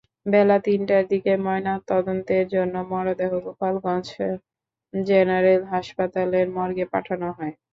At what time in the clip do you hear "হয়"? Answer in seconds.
7.37-7.53